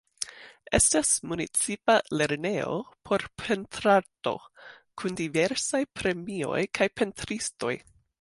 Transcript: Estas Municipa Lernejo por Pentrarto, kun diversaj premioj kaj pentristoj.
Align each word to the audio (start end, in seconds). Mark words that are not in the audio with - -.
Estas 0.77 1.09
Municipa 1.31 1.97
Lernejo 2.21 2.79
por 3.09 3.23
Pentrarto, 3.41 4.33
kun 5.03 5.19
diversaj 5.23 5.83
premioj 6.01 6.63
kaj 6.79 6.89
pentristoj. 7.03 7.75